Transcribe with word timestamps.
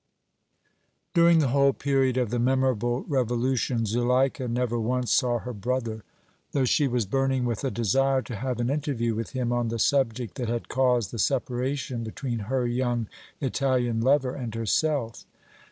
During 1.13 1.37
the 1.37 1.49
whole 1.49 1.73
period 1.73 2.17
of 2.17 2.31
the 2.31 2.39
memorable 2.39 3.03
Revolution 3.03 3.85
Zuleika 3.85 4.47
never 4.47 4.79
once 4.79 5.11
saw 5.11 5.37
her 5.37 5.53
brother, 5.53 6.01
though 6.53 6.65
she 6.65 6.87
was 6.87 7.05
burning 7.05 7.45
with 7.45 7.63
a 7.63 7.69
desire 7.69 8.23
to 8.23 8.35
have 8.37 8.59
an 8.59 8.71
interview 8.71 9.13
with 9.13 9.33
him 9.33 9.51
on 9.51 9.67
the 9.67 9.77
subject 9.77 10.37
that 10.39 10.49
had 10.49 10.69
caused 10.69 11.11
the 11.11 11.19
separation 11.19 12.03
between 12.03 12.39
her 12.49 12.65
young 12.65 13.09
Italian 13.41 14.01
lover 14.01 14.33
and 14.33 14.55
herself. 14.55 15.23